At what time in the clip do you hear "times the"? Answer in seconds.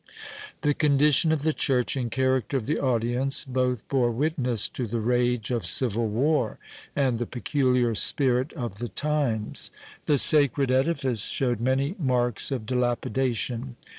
8.89-10.17